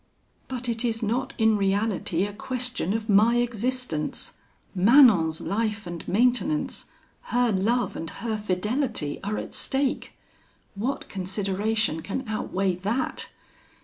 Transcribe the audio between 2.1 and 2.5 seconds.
a